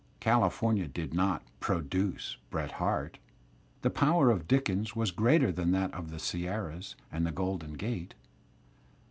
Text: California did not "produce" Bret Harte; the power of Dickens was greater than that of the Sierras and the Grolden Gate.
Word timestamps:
California 0.19 0.87
did 0.87 1.13
not 1.13 1.43
"produce" 1.59 2.37
Bret 2.49 2.71
Harte; 2.71 3.19
the 3.83 3.91
power 3.91 4.31
of 4.31 4.47
Dickens 4.47 4.95
was 4.95 5.11
greater 5.11 5.51
than 5.51 5.69
that 5.73 5.93
of 5.93 6.09
the 6.09 6.17
Sierras 6.17 6.95
and 7.11 7.23
the 7.23 7.31
Grolden 7.31 7.77
Gate. 7.77 8.15